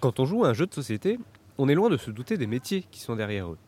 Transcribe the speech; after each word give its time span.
Quand 0.00 0.20
on 0.20 0.26
joue 0.26 0.44
à 0.44 0.50
un 0.50 0.52
jeu 0.54 0.66
de 0.66 0.74
société, 0.74 1.18
on 1.58 1.68
est 1.68 1.74
loin 1.74 1.90
de 1.90 1.96
se 1.96 2.12
douter 2.12 2.36
des 2.36 2.46
métiers 2.46 2.86
qui 2.88 3.00
sont 3.00 3.16
derrière 3.16 3.50
eux. 3.50 3.58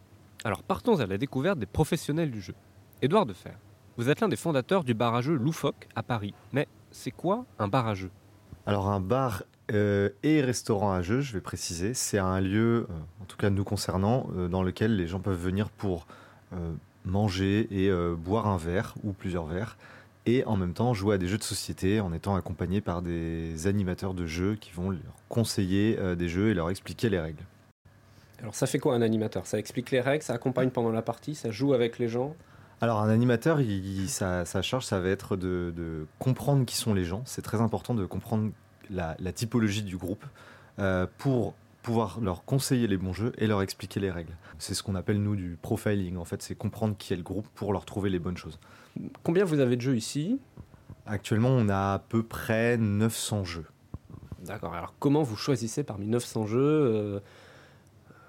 Alors 0.45 0.63
partons 0.63 1.01
à 1.01 1.07
la 1.07 1.19
découverte 1.19 1.59
des 1.59 1.67
professionnels 1.67 2.31
du 2.31 2.41
jeu. 2.41 2.55
Édouard 3.03 3.27
Defer, 3.27 3.51
vous 3.97 4.09
êtes 4.09 4.21
l'un 4.21 4.29
des 4.29 4.37
fondateurs 4.37 4.85
du 4.85 4.95
bar 4.95 5.17
à 5.17 5.23
jeu 5.23 5.35
Loufoque 5.35 5.89
à 5.97 6.05
Paris. 6.05 6.33
Mais 6.53 6.69
c'est 6.93 7.11
quoi 7.11 7.47
un 7.59 7.67
bar 7.67 7.89
à 7.89 7.95
jeu 7.97 8.11
Alors 8.65 8.89
un 8.89 9.01
bar 9.01 9.43
euh, 9.73 10.11
et 10.23 10.41
restaurant 10.41 10.93
à 10.93 11.03
jeu, 11.03 11.21
je 11.21 11.33
vais 11.33 11.41
préciser, 11.41 11.95
c'est 11.95 12.19
un 12.19 12.41
lieu, 12.41 12.87
euh, 12.89 13.23
en 13.23 13.25
tout 13.25 13.37
cas 13.37 13.51
nous 13.51 13.65
concernant, 13.65 14.29
euh, 14.37 14.47
dans 14.47 14.63
lequel 14.63 14.95
les 14.95 15.09
gens 15.09 15.21
peuvent 15.21 15.41
venir 15.41 15.69
pour 15.69 16.07
manger 17.05 17.69
et 17.71 17.93
boire 18.17 18.49
un 18.49 18.57
verre 18.57 18.95
ou 19.05 19.13
plusieurs 19.13 19.47
verres 19.47 19.79
et 20.27 20.45
en 20.45 20.57
même 20.57 20.75
temps 20.75 20.95
jouer 20.95 21.15
à 21.15 21.19
des 21.19 21.27
jeux 21.27 21.39
de 21.39 21.43
société 21.43 22.01
en 22.01 22.13
étant 22.13 22.37
accompagnés 22.37 22.81
par 22.81 23.03
des 23.03 23.67
animateurs 23.67 24.15
de 24.15 24.27
jeux 24.27 24.57
qui 24.57 24.71
vont 24.73 24.91
leur 24.91 25.15
conseiller 25.29 25.99
des 26.17 26.29
jeux 26.29 26.51
et 26.51 26.55
leur 26.55 26.71
expliquer 26.71 27.09
les 27.09 27.19
règles. 27.19 27.43
Alors 28.41 28.55
ça 28.55 28.67
fait 28.67 28.79
quoi 28.79 28.95
un 28.95 29.03
animateur? 29.03 29.47
Ça 29.47 29.59
explique 29.59 29.91
les 29.91 30.01
règles, 30.01 30.23
ça 30.23 30.35
accompagne 30.35 30.71
pendant 30.71 30.91
la 30.91 31.03
partie, 31.03 31.35
ça 31.35 31.51
joue 31.51 31.75
avec 31.75 31.99
les 31.99 32.09
gens? 32.09 32.35
Alors 32.81 33.01
un 33.01 33.11
animateur, 33.11 33.61
sa, 34.07 34.63
charge, 34.63 34.87
ça 34.87 35.01
va 35.01 35.11
être 35.11 35.37
de, 35.37 36.07
comprendre 36.19 36.65
qui 36.65 36.77
sont 36.77 36.95
les 36.95 37.05
gens. 37.05 37.23
C'est 37.27 37.43
très 37.43 37.61
important 37.61 37.95
de 37.95 38.07
comprendre 38.07 38.51
la, 38.89 39.15
typologie 39.33 39.83
du 39.83 39.99
groupe 39.99 40.25
euh, 40.79 41.07
pour 41.19 41.55
pouvoir 41.83 42.21
leur 42.21 42.45
conseiller 42.45 42.87
les 42.87 42.97
bons 42.97 43.13
jeux 43.13 43.33
et 43.39 43.47
leur 43.47 43.63
expliquer 43.63 44.01
les 44.01 44.11
règles. 44.11 44.37
C'est 44.59 44.75
ce 44.75 44.83
qu'on 44.83 44.95
appelle 44.95 45.23
nous 45.23 45.37
du 45.37 45.59
profiling. 45.61 46.17
En 46.17 46.25
fait, 46.25 46.43
c'est 46.43 46.55
comprendre 46.55 46.97
qui 46.99 47.13
est 47.13 47.17
le 47.17 47.23
groupe 47.23 47.49
pour 47.55 47.73
leur 47.73 47.85
trouver 47.85 48.11
les 48.11 48.19
bonnes 48.19 48.37
choses. 48.37 48.59
Combien 49.23 49.45
vous 49.45 49.61
avez 49.61 49.77
de 49.77 49.81
jeux 49.81 49.97
ici? 49.97 50.39
Actuellement, 51.07 51.51
on 51.51 51.69
a 51.69 51.95
à 51.95 51.99
peu 51.99 52.23
près 52.23 52.77
900 52.77 53.45
jeux. 53.45 53.67
D'accord. 54.45 54.75
Alors 54.75 54.95
comment 54.99 55.23
vous 55.23 55.37
choisissez 55.37 55.85
parmi 55.85 56.07
900 56.07 56.47
jeux 56.47 56.59
euh, 56.61 57.21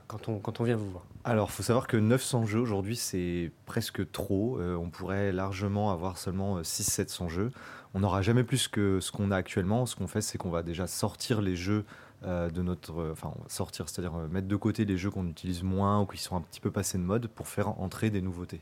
quand 0.07 0.27
on, 0.27 0.39
quand 0.39 0.59
on 0.59 0.63
vient 0.63 0.75
vous 0.75 0.89
voir? 0.89 1.05
Alors, 1.23 1.49
il 1.51 1.53
faut 1.53 1.63
savoir 1.63 1.87
que 1.87 1.97
900 1.97 2.45
jeux 2.45 2.59
aujourd'hui, 2.59 2.95
c'est 2.95 3.51
presque 3.65 4.11
trop. 4.11 4.57
Euh, 4.59 4.75
on 4.75 4.89
pourrait 4.89 5.31
largement 5.31 5.91
avoir 5.91 6.17
seulement 6.17 6.61
600-700 6.61 7.25
euh, 7.25 7.29
jeux. 7.29 7.51
On 7.93 7.99
n'aura 7.99 8.21
jamais 8.21 8.43
plus 8.43 8.67
que 8.67 8.99
ce 8.99 9.11
qu'on 9.11 9.31
a 9.31 9.35
actuellement. 9.35 9.85
Ce 9.85 9.95
qu'on 9.95 10.07
fait, 10.07 10.21
c'est 10.21 10.37
qu'on 10.37 10.49
va 10.49 10.63
déjà 10.63 10.87
sortir 10.87 11.41
les 11.41 11.55
jeux 11.55 11.85
de 12.23 12.61
notre. 12.61 13.11
Enfin, 13.11 13.33
sortir, 13.47 13.89
c'est-à-dire 13.89 14.13
mettre 14.29 14.47
de 14.47 14.55
côté 14.55 14.85
les 14.85 14.97
jeux 14.97 15.09
qu'on 15.09 15.27
utilise 15.27 15.63
moins 15.63 16.01
ou 16.01 16.05
qui 16.05 16.17
sont 16.17 16.35
un 16.35 16.41
petit 16.41 16.59
peu 16.59 16.71
passés 16.71 16.97
de 16.97 17.03
mode 17.03 17.27
pour 17.27 17.47
faire 17.47 17.79
entrer 17.79 18.09
des 18.09 18.21
nouveautés. 18.21 18.61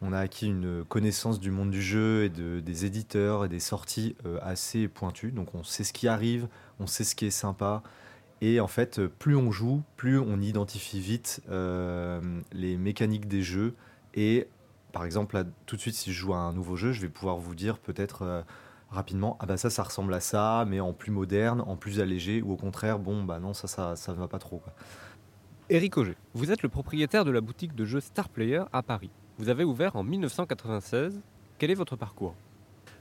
On 0.00 0.12
a 0.12 0.18
acquis 0.18 0.48
une 0.48 0.84
connaissance 0.84 1.38
du 1.38 1.52
monde 1.52 1.70
du 1.70 1.80
jeu 1.80 2.24
et 2.24 2.28
de, 2.28 2.58
des 2.58 2.84
éditeurs 2.86 3.44
et 3.44 3.48
des 3.48 3.60
sorties 3.60 4.16
assez 4.42 4.88
pointues. 4.88 5.30
Donc, 5.30 5.54
on 5.54 5.62
sait 5.62 5.84
ce 5.84 5.92
qui 5.92 6.08
arrive, 6.08 6.48
on 6.80 6.88
sait 6.88 7.04
ce 7.04 7.14
qui 7.14 7.26
est 7.26 7.30
sympa. 7.30 7.82
Et 8.42 8.58
en 8.58 8.66
fait, 8.66 9.06
plus 9.06 9.36
on 9.36 9.52
joue, 9.52 9.84
plus 9.96 10.18
on 10.18 10.40
identifie 10.40 10.98
vite 10.98 11.40
euh, 11.48 12.20
les 12.52 12.76
mécaniques 12.76 13.28
des 13.28 13.40
jeux. 13.40 13.76
Et 14.14 14.48
par 14.90 15.04
exemple, 15.04 15.36
là, 15.36 15.44
tout 15.66 15.76
de 15.76 15.80
suite, 15.80 15.94
si 15.94 16.12
je 16.12 16.18
joue 16.18 16.34
à 16.34 16.38
un 16.38 16.52
nouveau 16.52 16.74
jeu, 16.74 16.90
je 16.90 17.00
vais 17.00 17.08
pouvoir 17.08 17.36
vous 17.36 17.54
dire 17.54 17.78
peut-être 17.78 18.22
euh, 18.22 18.42
rapidement, 18.92 19.36
ah 19.40 19.46
bah 19.46 19.56
ça, 19.56 19.70
ça 19.70 19.82
ressemble 19.82 20.14
à 20.14 20.20
ça, 20.20 20.64
mais 20.68 20.80
en 20.80 20.92
plus 20.92 21.10
moderne, 21.10 21.62
en 21.66 21.76
plus 21.76 22.00
allégé, 22.00 22.42
ou 22.42 22.52
au 22.52 22.56
contraire, 22.56 22.98
bon, 22.98 23.24
bah 23.24 23.38
non, 23.40 23.54
ça, 23.54 23.66
ça, 23.66 23.96
ça 23.96 24.12
va 24.12 24.28
pas 24.28 24.38
trop. 24.38 24.58
Quoi. 24.58 24.72
Eric 25.70 25.96
Auger, 25.96 26.16
vous 26.34 26.50
êtes 26.52 26.62
le 26.62 26.68
propriétaire 26.68 27.24
de 27.24 27.30
la 27.30 27.40
boutique 27.40 27.74
de 27.74 27.84
jeux 27.84 28.00
Star 28.00 28.28
Player 28.28 28.62
à 28.72 28.82
Paris. 28.82 29.10
Vous 29.38 29.48
avez 29.48 29.64
ouvert 29.64 29.96
en 29.96 30.02
1996. 30.02 31.20
Quel 31.58 31.70
est 31.70 31.74
votre 31.74 31.96
parcours? 31.96 32.34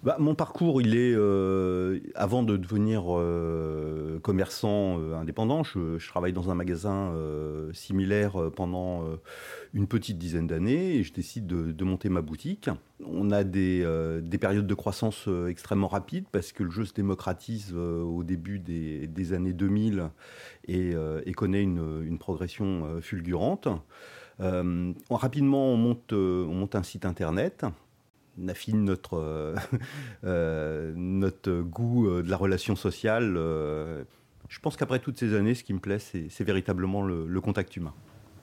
Bah, 0.04 0.16
mon 0.18 0.34
parcours, 0.34 0.82
il 0.82 0.96
est 0.96 1.14
euh, 1.14 2.00
avant 2.16 2.42
de 2.42 2.58
devenir 2.58 3.04
euh, 3.08 4.20
commerçant 4.20 5.00
euh, 5.00 5.14
indépendant. 5.14 5.64
Je, 5.64 6.06
travaille 6.08 6.34
dans 6.34 6.50
un 6.50 6.56
magasin 6.56 7.14
similaire 7.74 8.52
pendant 8.56 9.06
une 9.74 9.88
petite 9.88 10.18
dizaine 10.18 10.48
d'années 10.48 10.96
et 10.96 11.04
je 11.04 11.14
décide 11.14 11.46
de, 11.48 11.84
monter 11.84 12.10
ma 12.10 12.22
boutique. 12.22 12.70
On 13.06 13.32
a 13.32 13.44
des, 13.44 13.86
des 14.22 14.38
périodes 14.38 14.68
de 14.68 14.74
croissance 14.74 15.30
extrêmement 15.48 15.88
rapides 15.88 16.26
parce 16.32 16.52
que 16.52 16.64
le 16.64 16.72
jeu 16.72 16.84
se 16.84 16.94
démocratise 16.94 17.74
au 17.74 18.24
début 18.24 18.60
des, 18.60 19.08
des 19.08 19.34
années 19.34 19.54
2000 19.54 20.10
et, 20.68 20.92
et 21.26 21.32
connaît 21.32 21.64
une, 21.64 22.04
une, 22.06 22.18
progression 22.18 23.00
fulgurante. 23.02 23.70
rapidement, 25.10 25.74
on 25.74 25.78
monte, 25.78 26.12
on 26.12 26.54
monte 26.54 26.76
un 26.76 26.84
site 26.84 27.06
internet 27.06 27.66
affine 28.48 28.84
notre, 28.84 29.16
euh, 29.16 29.56
euh, 30.24 30.94
notre 30.96 31.62
goût 31.62 32.08
euh, 32.08 32.24
de 32.24 32.30
la 32.30 32.38
relation 32.38 32.76
sociale. 32.76 33.34
je 33.36 34.60
pense 34.62 34.78
qu'après 34.78 35.00
toutes 35.00 35.18
ces 35.18 35.36
années, 35.36 35.56
ce 35.56 35.64
qui 35.64 35.74
me 35.74 35.80
plaît, 35.80 36.00
c'est 36.00 36.44
véritablement 36.44 37.04
le 37.04 37.42
contact 37.42 37.76
humain. 37.76 37.94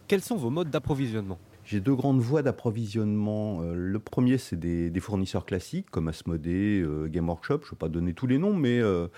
Quels 0.07 0.23
sont 0.23 0.37
vos 0.37 0.51
modes 0.51 0.71
d'approvisionnement? 0.71 1.39
J'ai 1.69 1.81
deux 1.81 1.95
grandes 1.95 2.21
voies 2.21 2.41
d'approvisionnement. 2.43 3.61
Euh, 3.61 3.75
le 3.75 3.99
premier, 3.99 4.39
c'est 4.39 4.57
des, 4.57 5.01
fournisseurs 5.01 5.45
classiques 5.45 5.91
comme 5.91 6.09
Asmodee, 6.09 6.81
euh, 6.81 7.09
Game 7.09 7.29
Workshop. 7.29 7.61
Je 7.61 7.67
ne 7.67 7.71
vais 7.73 7.77
pas 7.77 7.91
donner 7.91 8.15
tous 8.15 8.27
les 8.27 8.39
noms, 8.39 8.55
mais 8.55 8.81
euh, 8.81 9.09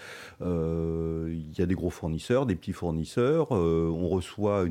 il 1.31 1.56
y 1.56 1.62
a 1.62 1.66
des 1.66 1.77
gros 1.77 1.91
fournisseurs, 1.91 2.47
des 2.47 2.56
petits 2.56 2.72
fournisseurs. 2.72 3.53
on 3.53 4.09
reçoit 4.09 4.66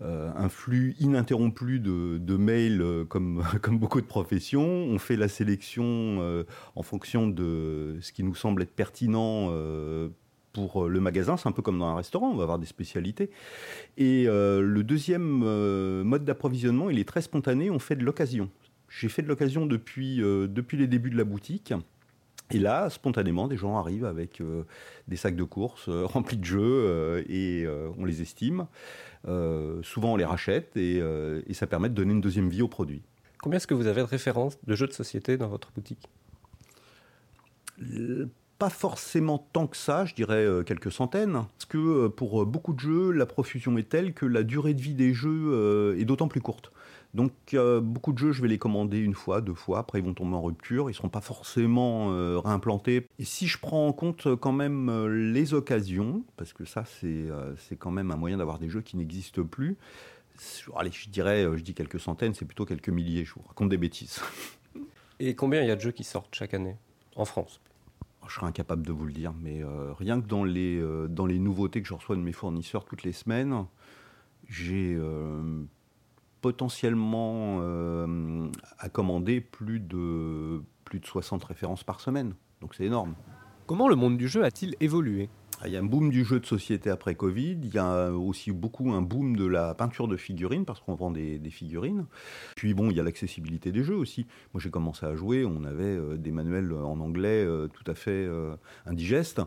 un 0.00 0.48
flux 0.48 0.96
ininterrompu 0.98 1.78
de, 1.78 2.18
de 2.18 2.36
mails 2.36 3.04
comme, 3.08 3.44
comme 3.62 3.78
beaucoup 3.78 4.00
de 4.00 4.06
professions. 4.06 4.66
On 4.66 4.98
fait 4.98 5.16
la 5.16 5.28
sélection 5.28 6.44
en 6.74 6.82
fonction 6.82 7.28
de 7.28 7.98
ce 8.00 8.10
qui 8.12 8.24
nous 8.24 8.34
semble 8.34 8.62
être 8.62 8.74
pertinent 8.74 9.50
pour 10.52 10.84
euh, 10.84 10.88
le 10.88 11.00
magasin, 11.00 11.36
c'est 11.36 11.48
un 11.48 11.52
peu 11.52 11.62
comme 11.62 11.78
dans 11.78 11.86
un 11.86 11.96
restaurant, 11.96 12.30
on 12.30 12.36
va 12.36 12.42
avoir 12.42 12.58
des 12.58 12.66
spécialités. 12.66 13.30
Et 13.96 14.24
euh, 14.26 14.60
le 14.60 14.84
deuxième 14.84 15.42
euh, 15.44 16.04
mode 16.04 16.24
d'approvisionnement, 16.24 16.90
il 16.90 16.98
est 16.98 17.08
très 17.08 17.22
spontané, 17.22 17.70
on 17.70 17.78
fait 17.78 17.96
de 17.96 18.04
l'occasion. 18.04 18.50
J'ai 18.88 19.08
fait 19.08 19.22
de 19.22 19.28
l'occasion 19.28 19.64
depuis, 19.64 20.18
depuis 20.18 20.76
les 20.76 20.86
débuts 20.86 21.08
de 21.08 21.16
la 21.16 21.24
boutique. 21.24 21.72
Et 22.50 22.58
là, 22.58 22.90
spontanément, 22.90 23.48
des 23.48 23.56
gens 23.56 23.78
arrivent 23.78 24.04
avec 24.04 24.42
des 25.08 25.16
sacs 25.16 25.34
de 25.34 25.44
courses 25.44 25.88
remplis 25.88 26.36
de 26.36 26.44
jeux 26.44 27.24
et 27.26 27.66
on 27.96 28.04
les 28.04 28.20
estime. 28.20 28.66
souvent, 29.24 30.12
on 30.12 30.16
les 30.16 30.26
rachète 30.26 30.76
et, 30.76 30.98
et, 30.98 31.54
ça 31.54 31.66
permet 31.66 31.88
de 31.88 31.94
donner 31.94 32.12
une 32.12 32.20
deuxième 32.20 32.50
vie 32.50 32.60
au 32.60 32.68
produit. 32.68 33.00
Combien 33.40 33.56
est-ce 33.56 33.66
que 33.66 33.72
vous 33.72 33.86
avez 33.86 34.02
de 34.02 34.06
références 34.06 34.58
de 34.62 34.74
jeux 34.74 34.88
de 34.88 34.92
société 34.92 35.38
dans 35.38 35.48
votre 35.48 35.72
boutique? 35.72 36.06
Pas 38.62 38.70
forcément 38.70 39.44
tant 39.52 39.66
que 39.66 39.76
ça, 39.76 40.04
je 40.04 40.14
dirais 40.14 40.44
euh, 40.44 40.62
quelques 40.62 40.92
centaines. 40.92 41.32
Parce 41.32 41.64
que 41.68 41.78
euh, 41.78 42.08
pour 42.08 42.42
euh, 42.42 42.44
beaucoup 42.44 42.74
de 42.74 42.78
jeux, 42.78 43.10
la 43.10 43.26
profusion 43.26 43.76
est 43.76 43.88
telle 43.88 44.14
que 44.14 44.24
la 44.24 44.44
durée 44.44 44.72
de 44.72 44.80
vie 44.80 44.94
des 44.94 45.12
jeux 45.12 45.96
est 45.98 46.04
d'autant 46.04 46.28
plus 46.28 46.40
courte. 46.40 46.70
Donc 47.12 47.32
beaucoup 47.82 48.12
de 48.12 48.18
jeux, 48.18 48.30
je 48.30 48.40
vais 48.40 48.46
les 48.46 48.58
commander 48.58 48.98
une 48.98 49.14
fois, 49.14 49.40
deux 49.40 49.54
fois, 49.54 49.80
après 49.80 49.98
ils 49.98 50.04
vont 50.04 50.14
tomber 50.14 50.36
en 50.36 50.42
rupture, 50.42 50.88
ils 50.88 50.92
ne 50.92 50.96
seront 50.96 51.08
pas 51.08 51.20
forcément 51.20 52.08
réimplantés. 52.40 53.08
Et 53.18 53.24
si 53.24 53.48
je 53.48 53.58
prends 53.58 53.86
en 53.86 53.92
compte 53.92 54.34
quand 54.36 54.52
même 54.52 55.06
les 55.08 55.52
occasions, 55.52 56.22
parce 56.36 56.54
que 56.54 56.64
ça 56.64 56.84
c'est 56.86 57.26
c'est 57.58 57.76
quand 57.76 57.90
même 57.90 58.12
un 58.12 58.16
moyen 58.16 58.38
d'avoir 58.38 58.58
des 58.58 58.70
jeux 58.70 58.80
qui 58.80 58.96
n'existent 58.96 59.44
plus, 59.44 59.76
allez, 60.74 60.90
je 60.90 61.10
dirais, 61.10 61.46
je 61.54 61.62
dis 61.62 61.74
quelques 61.74 62.00
centaines, 62.00 62.32
c'est 62.32 62.46
plutôt 62.46 62.64
quelques 62.64 62.88
milliers, 62.88 63.26
je 63.26 63.34
vous 63.34 63.42
raconte 63.46 63.68
des 63.68 63.76
bêtises. 63.76 64.20
Et 65.20 65.34
combien 65.34 65.60
il 65.60 65.68
y 65.68 65.70
a 65.70 65.76
de 65.76 65.80
jeux 65.80 65.92
qui 65.92 66.04
sortent 66.04 66.34
chaque 66.34 66.54
année 66.54 66.76
en 67.16 67.26
France? 67.26 67.60
Je 68.28 68.34
serais 68.34 68.46
incapable 68.46 68.86
de 68.86 68.92
vous 68.92 69.04
le 69.04 69.12
dire, 69.12 69.32
mais 69.40 69.62
euh, 69.62 69.92
rien 69.92 70.20
que 70.20 70.26
dans 70.26 70.44
les, 70.44 70.78
euh, 70.78 71.08
dans 71.08 71.26
les 71.26 71.38
nouveautés 71.38 71.82
que 71.82 71.88
je 71.88 71.94
reçois 71.94 72.16
de 72.16 72.20
mes 72.20 72.32
fournisseurs 72.32 72.84
toutes 72.84 73.02
les 73.02 73.12
semaines, 73.12 73.66
j'ai 74.48 74.94
euh, 74.98 75.62
potentiellement 76.40 77.60
à 78.78 78.88
commander 78.88 79.40
plus 79.40 79.80
de, 79.80 80.62
plus 80.84 81.00
de 81.00 81.06
60 81.06 81.44
références 81.44 81.84
par 81.84 82.00
semaine. 82.00 82.34
Donc 82.60 82.74
c'est 82.74 82.84
énorme. 82.84 83.14
Comment 83.66 83.88
le 83.88 83.96
monde 83.96 84.16
du 84.16 84.28
jeu 84.28 84.44
a-t-il 84.44 84.74
évolué? 84.80 85.28
Il 85.66 85.72
y 85.72 85.76
a 85.76 85.80
un 85.80 85.84
boom 85.84 86.10
du 86.10 86.24
jeu 86.24 86.40
de 86.40 86.46
société 86.46 86.90
après 86.90 87.14
Covid. 87.14 87.58
Il 87.62 87.74
y 87.74 87.78
a 87.78 88.10
aussi 88.10 88.52
beaucoup 88.52 88.92
un 88.92 89.02
boom 89.02 89.36
de 89.36 89.46
la 89.46 89.74
peinture 89.74 90.08
de 90.08 90.16
figurines 90.16 90.64
parce 90.64 90.80
qu'on 90.80 90.94
vend 90.94 91.10
des, 91.10 91.40
figurines. 91.50 92.06
Puis 92.56 92.74
bon, 92.74 92.90
il 92.90 92.96
y 92.96 93.00
a 93.00 93.02
l'accessibilité 93.02 93.72
des 93.72 93.84
jeux 93.84 93.96
aussi. 93.96 94.26
Moi, 94.54 94.60
j'ai 94.60 94.70
commencé 94.70 95.04
à 95.06 95.14
jouer. 95.14 95.44
On 95.44 95.64
avait 95.64 95.84
euh, 95.84 96.16
des 96.16 96.32
manuels 96.32 96.72
en 96.72 97.00
anglais 97.00 97.44
euh, 97.44 97.68
tout 97.68 97.88
à 97.90 97.94
fait 97.94 98.10
euh, 98.10 98.56
indigestes. 98.86 99.40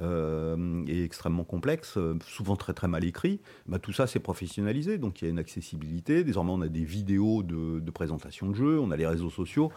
et 0.00 1.04
extrêmement 1.04 1.44
complexes, 1.44 1.98
souvent 2.26 2.56
très 2.56 2.72
très 2.72 2.88
mal 2.88 3.04
écrits, 3.04 3.40
bah, 3.66 3.78
tout 3.78 3.92
ça 3.92 4.06
c'est 4.06 4.20
professionnalisé, 4.20 4.96
donc 4.96 5.20
il 5.20 5.26
y 5.26 5.28
a 5.28 5.30
une 5.30 5.38
accessibilité. 5.38 6.24
Désormais 6.24 6.52
on 6.52 6.62
a 6.62 6.68
des 6.68 6.84
vidéos 6.84 7.42
de, 7.42 7.78
de 7.78 7.90
présentation 7.90 8.48
de 8.48 8.54
jeux, 8.54 8.80
on 8.80 8.90
a 8.90 8.96
les 8.96 9.06
réseaux 9.06 9.28
sociaux. 9.28 9.70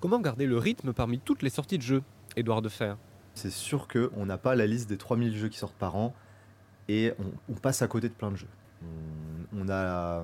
Comment 0.00 0.20
garder 0.20 0.46
le 0.46 0.58
rythme 0.58 0.92
parmi 0.92 1.18
toutes 1.18 1.42
les 1.42 1.48
sorties 1.48 1.78
de 1.78 1.82
jeux, 1.82 2.02
Édouard 2.36 2.60
Defer? 2.60 2.94
C'est 3.34 3.50
sûr 3.50 3.88
qu'on 3.88 4.26
n'a 4.26 4.38
pas 4.38 4.54
la 4.54 4.66
liste 4.66 4.88
des 4.88 4.96
3000 4.96 5.36
jeux 5.36 5.48
qui 5.48 5.58
sortent 5.58 5.74
par 5.74 5.96
an 5.96 6.14
et 6.88 7.12
on, 7.48 7.54
passe 7.54 7.82
à 7.82 7.88
côté 7.88 8.08
de 8.08 8.14
plein 8.14 8.30
de 8.30 8.36
jeux. 8.36 8.48
On, 9.56 9.68
a, 9.68 10.22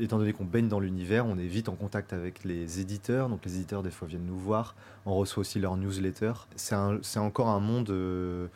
étant 0.00 0.18
donné 0.18 0.32
qu'on 0.32 0.44
baigne 0.44 0.68
dans 0.68 0.78
l'univers, 0.78 1.26
on 1.26 1.38
est 1.38 1.46
vite 1.46 1.68
en 1.68 1.74
contact 1.74 2.12
avec 2.12 2.44
les 2.44 2.80
éditeurs. 2.80 3.28
Donc 3.28 3.44
les 3.44 3.56
éditeurs, 3.56 3.82
des 3.82 3.90
fois, 3.90 4.06
viennent 4.06 4.26
nous 4.26 4.38
voir. 4.38 4.76
On 5.06 5.14
reçoit 5.14 5.40
aussi 5.40 5.58
leur 5.58 5.76
newsletter. 5.76 6.32
C'est 6.54 7.18
encore 7.18 7.48
un 7.48 7.60
monde 7.60 7.90
euh, 7.90 8.46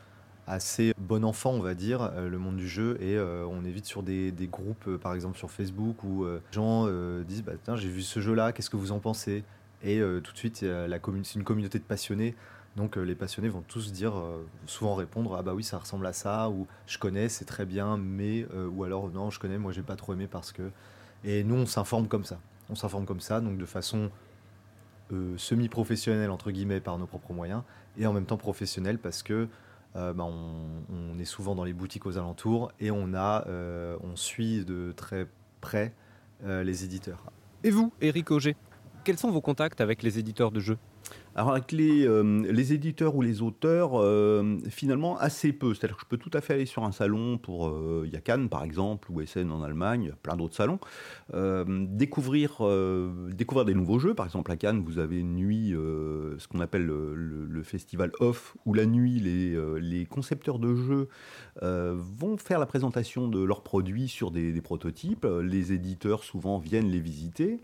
assez 0.46 0.94
bon 0.98 1.24
enfant, 1.24 1.50
on 1.50 1.60
va 1.60 1.74
dire, 1.74 2.02
euh, 2.02 2.28
le 2.28 2.38
monde 2.38 2.56
du 2.56 2.68
jeu, 2.68 2.96
et 3.00 3.16
euh, 3.16 3.46
on 3.50 3.64
est 3.64 3.70
vite 3.70 3.86
sur 3.86 4.02
des, 4.02 4.32
groupes, 4.50 4.96
par 4.96 5.14
exemple 5.14 5.38
sur 5.38 5.50
Facebook, 5.50 6.04
où 6.04 6.24
les 6.24 6.40
gens 6.52 6.86
disent 7.22 7.42
bah, 7.42 7.52
j'ai 7.74 7.88
vu 7.88 8.02
ce 8.02 8.20
jeu-là, 8.20 8.52
qu'est-ce 8.52 8.70
que 8.70 8.76
vous 8.76 8.92
en 8.92 9.00
pensez? 9.00 9.44
Et 9.82 9.98
euh, 9.98 10.20
tout 10.20 10.32
de 10.32 10.38
suite, 10.38 10.58
c'est 10.58 11.34
une 11.34 11.44
communauté 11.44 11.78
de 11.78 11.84
passionnés, 11.84 12.34
donc 12.76 12.96
euh, 12.96 13.02
les 13.02 13.14
passionnés 13.14 13.48
vont 13.48 13.62
tous 13.62 13.92
dire, 13.92 14.16
euh, 14.16 14.46
souvent 14.66 14.94
répondre 14.94 15.36
Ah 15.38 15.42
bah 15.42 15.54
oui, 15.54 15.64
ça 15.64 15.78
ressemble 15.78 16.06
à 16.06 16.12
ça, 16.12 16.50
ou 16.50 16.66
je 16.86 16.98
connais, 16.98 17.28
c'est 17.28 17.44
très 17.44 17.66
bien, 17.66 17.96
mais, 17.96 18.46
ou 18.72 18.84
alors 18.84 19.10
non, 19.10 19.30
je 19.30 19.40
connais, 19.40 19.58
moi 19.58 19.72
j'ai 19.72 19.82
pas 19.82 19.96
trop 19.96 20.12
aimé 20.12 20.28
parce 20.30 20.52
que. 20.52 20.70
Et 21.24 21.44
nous, 21.44 21.54
on 21.54 21.66
s'informe 21.66 22.08
comme 22.08 22.24
ça. 22.24 22.40
On 22.68 22.74
s'informe 22.74 23.06
comme 23.06 23.20
ça, 23.20 23.40
donc 23.40 23.58
de 23.58 23.66
façon 23.66 24.10
semi-professionnelle, 25.36 26.30
entre 26.30 26.50
guillemets, 26.50 26.80
par 26.80 26.96
nos 26.98 27.06
propres 27.06 27.34
moyens, 27.34 27.62
et 27.98 28.06
en 28.06 28.14
même 28.14 28.24
temps 28.24 28.38
professionnelle 28.38 28.98
parce 28.98 29.22
que 29.22 29.46
bah, 29.94 30.14
on, 30.18 31.18
est 31.18 31.26
souvent 31.26 31.54
dans 31.54 31.64
les 31.64 31.74
boutiques 31.74 32.06
aux 32.06 32.16
alentours 32.16 32.72
et 32.80 32.90
on, 32.90 33.12
a, 33.14 33.46
on 34.02 34.16
suit 34.16 34.64
de 34.64 34.92
très 34.96 35.26
près 35.60 35.92
les 36.42 36.84
éditeurs. 36.84 37.24
Et 37.62 37.70
vous, 37.70 37.92
Eric 38.00 38.30
Auger, 38.30 38.56
quels 39.04 39.18
sont 39.18 39.30
vos 39.30 39.40
contacts 39.40 39.80
avec 39.80 40.02
les 40.02 40.18
éditeurs 40.18 40.50
de 40.50 40.60
jeux? 40.60 40.78
Alors 41.34 41.52
avec 41.52 41.72
les, 41.72 42.06
les 42.22 42.72
éditeurs 42.72 43.16
ou 43.16 43.22
les 43.22 43.42
auteurs, 43.42 43.92
euh, 43.94 44.58
finalement 44.68 45.16
assez 45.18 45.52
peu. 45.52 45.74
C'est-à-dire 45.74 45.96
que 45.96 46.02
je 46.02 46.08
peux 46.08 46.16
tout 46.16 46.30
à 46.34 46.40
fait 46.40 46.54
aller 46.54 46.66
sur 46.66 46.84
un 46.84 46.92
salon 46.92 47.38
pour 47.38 47.68
euh, 47.68 48.04
il 48.06 48.12
y 48.12 48.16
a 48.16 48.20
Cannes 48.20 48.48
par 48.48 48.64
exemple 48.64 49.10
ou 49.10 49.20
Essen 49.20 49.50
en 49.50 49.62
Allemagne, 49.62 50.12
plein 50.22 50.36
d'autres 50.36 50.54
salons, 50.54 50.78
euh, 51.34 51.64
découvrir, 51.88 52.62
découvrir 53.30 53.64
des 53.64 53.74
nouveaux 53.74 53.98
jeux. 53.98 54.14
Par 54.14 54.26
exemple 54.26 54.50
à 54.52 54.56
Cannes, 54.56 54.82
vous 54.84 54.98
avez 54.98 55.22
nuit, 55.22 55.70
ce 55.72 56.48
qu'on 56.48 56.60
appelle 56.60 56.84
le, 56.84 57.62
festival 57.62 58.10
off, 58.18 58.56
où 58.66 58.74
la 58.74 58.86
nuit 58.86 59.20
les, 59.20 59.56
les 59.80 60.04
concepteurs 60.04 60.58
de 60.58 60.74
jeux 60.74 61.08
vont 61.62 62.36
faire 62.36 62.58
la 62.58 62.66
présentation 62.66 63.28
de 63.28 63.42
leurs 63.42 63.62
produits 63.62 64.08
sur 64.08 64.30
des, 64.30 64.60
prototypes. 64.60 65.26
Les 65.42 65.72
éditeurs 65.72 66.24
souvent 66.24 66.58
viennent 66.58 66.90
les 66.90 67.00
visiter. 67.00 67.60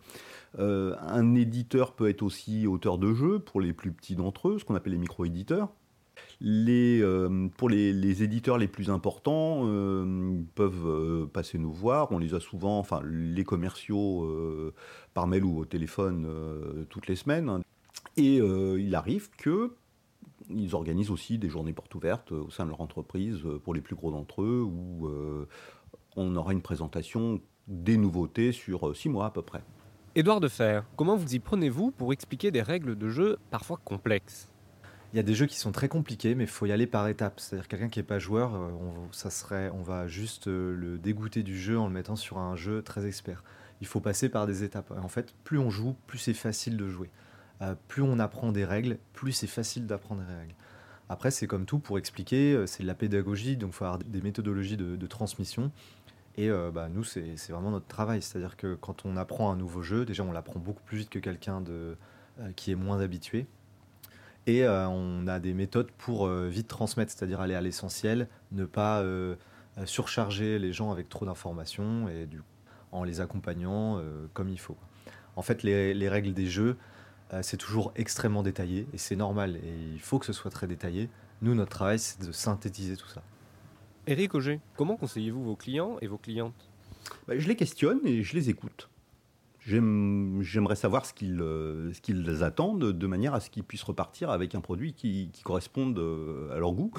Un 0.56 1.34
éditeur 1.34 1.92
peut 1.92 2.08
être 2.08 2.22
aussi 2.22 2.66
auteur 2.66 2.98
de 2.98 3.08
pour 3.38 3.57
les 3.60 3.72
plus 3.72 3.92
petits 3.92 4.16
d'entre 4.16 4.48
eux, 4.48 4.58
ce 4.58 4.64
qu'on 4.64 4.74
appelle 4.74 4.92
les 4.92 4.98
micro-éditeurs. 4.98 5.70
Les, 6.40 7.00
euh, 7.02 7.48
pour 7.56 7.68
les, 7.68 8.22
éditeurs 8.22 8.58
les 8.58 8.68
plus 8.68 8.90
importants, 8.90 9.62
euh, 9.64 10.40
peuvent 10.54 10.86
euh, 10.86 11.26
passer 11.26 11.58
nous 11.58 11.72
voir. 11.72 12.12
On 12.12 12.18
les 12.18 12.34
a 12.34 12.40
souvent, 12.40 12.78
enfin 12.78 13.00
les 13.04 13.44
commerciaux, 13.44 14.24
euh, 14.24 14.74
par 15.14 15.26
mail 15.26 15.44
ou 15.44 15.58
au 15.58 15.64
téléphone 15.64 16.26
toutes 16.90 17.08
les 17.08 17.16
semaines. 17.16 17.62
Et 18.16 18.36
il 18.36 18.94
arrive 18.94 19.30
que 19.36 19.74
ils 20.50 20.74
organisent 20.74 21.10
aussi 21.10 21.38
des 21.38 21.48
journées 21.48 21.72
portes 21.72 21.94
ouvertes 21.94 22.32
au 22.32 22.50
sein 22.50 22.64
de 22.64 22.70
leur 22.70 22.80
entreprise 22.80 23.40
pour 23.64 23.74
les 23.74 23.80
plus 23.80 23.96
gros 23.96 24.10
d'entre 24.10 24.42
eux, 24.42 24.62
où 24.62 25.08
on 26.16 26.36
aura 26.36 26.52
une 26.52 26.62
présentation 26.62 27.40
des 27.66 27.96
nouveautés 27.96 28.52
sur 28.52 28.96
six 28.96 29.08
mois 29.08 29.26
à 29.26 29.30
peu 29.30 29.42
près. 29.42 29.62
Édouard 30.18 30.40
Defer, 30.40 30.80
comment 30.96 31.14
vous 31.14 31.36
y 31.36 31.38
prenez-vous 31.38 31.92
pour 31.92 32.12
expliquer 32.12 32.50
des 32.50 32.60
règles 32.60 32.98
de 32.98 33.08
jeu 33.08 33.38
parfois 33.52 33.78
complexes? 33.84 34.48
Il 35.12 35.16
y 35.16 35.20
a 35.20 35.22
des 35.22 35.36
jeux 35.36 35.46
qui 35.46 35.56
sont 35.56 35.70
très 35.70 35.86
compliqués, 35.86 36.34
mais 36.34 36.42
il 36.42 36.50
faut 36.50 36.66
y 36.66 36.72
aller 36.72 36.88
par 36.88 37.06
étapes. 37.06 37.38
C'est-à-dire 37.38 37.68
quelqu'un 37.68 37.88
qui 37.88 38.00
n'est 38.00 38.04
pas 38.04 38.18
joueur, 38.18 38.52
euh, 38.52 38.68
on, 38.80 39.12
ça 39.12 39.30
serait, 39.30 39.70
on 39.72 39.84
va 39.84 40.08
juste 40.08 40.48
euh, 40.48 40.74
le 40.74 40.98
dégoûter 40.98 41.44
du 41.44 41.56
jeu 41.56 41.78
en 41.78 41.86
le 41.86 41.92
mettant 41.92 42.16
sur 42.16 42.38
un 42.38 42.56
jeu 42.56 42.82
très 42.82 43.06
expert. 43.06 43.44
Il 43.80 43.86
faut 43.86 44.00
passer 44.00 44.28
par 44.28 44.48
des 44.48 44.64
étapes. 44.64 44.92
En 45.00 45.06
fait, 45.06 45.32
plus 45.44 45.60
on 45.60 45.70
joue, 45.70 45.94
plus 46.08 46.18
c'est 46.18 46.34
facile 46.34 46.76
de 46.76 46.88
jouer. 46.88 47.10
Euh, 47.62 47.76
plus 47.86 48.02
on 48.02 48.18
apprend 48.18 48.50
des 48.50 48.64
règles, 48.64 48.98
plus 49.12 49.30
c'est 49.30 49.46
facile 49.46 49.86
d'apprendre 49.86 50.22
des 50.22 50.34
règles. 50.34 50.54
Après, 51.08 51.30
c'est 51.30 51.46
comme 51.46 51.64
tout, 51.64 51.78
pour 51.78 51.96
expliquer, 51.96 52.64
c'est 52.66 52.82
de 52.82 52.88
la 52.88 52.96
pédagogie, 52.96 53.56
donc 53.56 53.70
il 53.70 53.76
faut 53.76 53.84
avoir 53.84 54.00
des 54.00 54.20
méthodologies 54.20 54.76
de 54.76 55.06
transmission. 55.06 55.70
Et 56.38 56.50
euh, 56.50 56.70
bah, 56.70 56.88
nous, 56.88 57.02
c'est 57.02 57.34
vraiment 57.50 57.72
notre 57.72 57.88
travail. 57.88 58.22
C'est-à-dire 58.22 58.56
que 58.56 58.76
quand 58.76 59.04
on 59.04 59.16
apprend 59.16 59.50
un 59.50 59.56
nouveau 59.56 59.82
jeu, 59.82 60.04
déjà, 60.04 60.22
on 60.22 60.30
l'apprend 60.30 60.60
beaucoup 60.60 60.82
plus 60.84 60.98
vite 60.98 61.10
que 61.10 61.18
quelqu'un 61.18 61.62
euh, 61.68 61.96
qui 62.54 62.70
est 62.70 62.76
moins 62.76 63.00
habitué. 63.00 63.46
Et 64.46 64.64
euh, 64.64 64.86
on 64.88 65.26
a 65.26 65.40
des 65.40 65.52
méthodes 65.52 65.90
pour 65.98 66.28
vite 66.28 66.68
transmettre, 66.68 67.10
c'est-à-dire 67.10 67.40
aller 67.40 67.56
à 67.56 67.60
l'essentiel, 67.60 68.28
ne 68.52 68.64
pas 68.64 69.04
surcharger 69.84 70.58
les 70.58 70.72
gens 70.72 70.92
avec 70.92 71.08
trop 71.08 71.26
d'informations 71.26 72.08
et 72.08 72.28
en 72.92 73.02
les 73.02 73.20
accompagnant 73.20 74.00
comme 74.32 74.48
il 74.48 74.60
faut. 74.60 74.76
En 75.34 75.42
fait, 75.42 75.64
les, 75.64 75.92
les 75.92 76.08
règles 76.08 76.32
des 76.32 76.46
jeux, 76.46 76.76
c'est 77.42 77.58
toujours 77.58 77.92
extrêmement 77.96 78.42
détaillé 78.42 78.86
et 78.94 78.98
c'est 78.98 79.16
normal 79.16 79.56
et 79.56 79.74
il 79.92 80.00
faut 80.00 80.18
que 80.18 80.26
ce 80.26 80.32
soit 80.32 80.50
très 80.50 80.68
détaillé. 80.68 81.10
Nous, 81.42 81.54
notre 81.54 81.70
travail, 81.70 81.98
c'est 81.98 82.24
de 82.24 82.32
synthétiser 82.32 82.96
tout 82.96 83.08
ça. 83.08 83.22
Eric 84.08 84.34
Auger, 84.34 84.60
comment 84.74 84.96
conseillez-vous 84.96 85.44
vos 85.44 85.54
clients 85.54 85.98
et 86.00 86.06
vos 86.06 86.16
clientes? 86.16 86.70
Bah, 87.26 87.38
je 87.38 87.46
les 87.46 87.56
questionne 87.56 88.00
et 88.06 88.22
je 88.22 88.34
les 88.34 88.48
écoute. 88.48 88.88
J'aime- 89.60 90.38
J'aimerais 90.40 90.76
savoir 90.76 91.04
ce 91.04 91.12
qu'ils 91.12 91.42
euh, 91.42 91.92
ce 91.92 92.00
qu'ils 92.00 92.42
attendent 92.42 92.92
de 92.92 93.06
manière 93.06 93.34
à 93.34 93.40
ce 93.40 93.50
qu'ils 93.50 93.64
puissent 93.64 93.82
repartir 93.82 94.30
avec 94.30 94.54
un 94.54 94.62
produit 94.62 94.94
qui, 94.94 95.30
corresponde 95.44 95.98
euh, 95.98 96.50
à 96.56 96.58
leur 96.58 96.72
goût. 96.72 96.90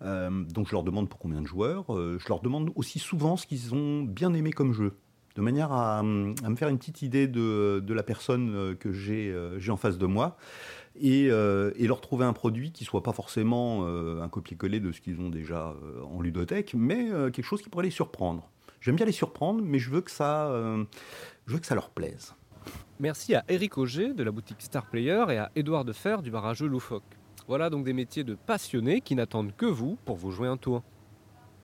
Euh, 0.00 0.30
donc 0.44 0.66
je 0.68 0.72
leur 0.72 0.84
demande 0.84 1.10
pour 1.10 1.18
combien 1.18 1.42
de 1.42 1.46
joueurs. 1.46 1.84
Je 1.90 2.28
leur 2.28 2.40
demande 2.40 2.70
aussi 2.76 2.98
souvent 2.98 3.36
ce 3.36 3.46
qu'ils 3.46 3.74
ont 3.74 4.02
bien 4.02 4.32
aimé 4.32 4.50
comme 4.52 4.72
jeu. 4.72 4.94
De 5.34 5.42
manière 5.42 5.72
à, 5.72 6.02
me 6.02 6.56
faire 6.56 6.68
une 6.68 6.78
petite 6.78 7.02
idée 7.02 7.26
de, 7.26 7.82
la 7.92 8.02
personne 8.02 8.54
euh, 8.54 8.74
que 8.74 8.92
j'ai 8.92 9.32
euh, 9.32 9.58
j'ai 9.58 9.72
en 9.72 9.76
face 9.76 9.98
de 9.98 10.06
moi. 10.06 10.36
Et, 11.00 11.28
euh, 11.28 11.72
et 11.76 11.88
leur 11.88 12.00
trouver 12.00 12.24
un 12.24 12.32
produit 12.32 12.70
qui 12.70 12.84
soit 12.84 13.02
pas 13.02 13.12
forcément 13.12 13.84
un 13.84 14.28
copier-coller 14.28 14.78
de 14.78 14.92
ce 14.92 15.00
qu'ils 15.00 15.20
ont 15.20 15.28
déjà 15.28 15.74
en 16.08 16.20
ludothèque, 16.20 16.74
mais 16.76 17.08
quelque 17.32 17.42
chose 17.42 17.62
qui 17.62 17.68
pourrait 17.68 17.86
les 17.86 17.90
surprendre. 17.90 18.48
J'aime 18.80 18.94
bien 18.94 19.04
les 19.04 19.10
surprendre, 19.10 19.60
mais 19.64 19.80
je 19.80 19.90
veux 19.90 20.02
que 20.02 20.12
ça, 20.12 20.52
je 21.46 21.52
veux 21.52 21.58
que 21.58 21.66
ça 21.66 21.74
leur 21.74 21.90
plaise. 21.90 22.32
Merci 23.00 23.34
à 23.34 23.44
Eric 23.48 23.76
Auger 23.76 24.14
de 24.14 24.22
la 24.22 24.30
boutique 24.30 24.62
Star 24.62 24.86
Player 24.86 25.24
et 25.30 25.38
à 25.38 25.50
Édouard 25.56 25.84
Defer 25.84 26.18
du 26.22 26.30
barrageux 26.30 26.68
Loufoque. 26.68 27.02
Voilà 27.48 27.70
donc 27.70 27.84
des 27.84 27.92
métiers 27.92 28.22
de 28.22 28.36
passionnés 28.36 29.00
qui 29.00 29.16
n'attendent 29.16 29.54
que 29.56 29.66
vous 29.66 29.98
pour 30.04 30.16
vous 30.16 30.30
jouer 30.30 30.46
un 30.46 30.56
tour. 30.56 30.84